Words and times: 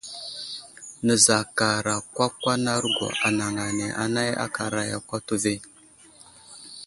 Nəzakarakwakwanarogwa 1.05 3.09
anaŋ 3.27 3.55
ane 3.67 3.87
anay 4.03 4.31
aka 4.45 4.61
aray 4.67 4.87
yakw 4.91 5.13
atu 5.17 5.35
ve. 5.43 5.55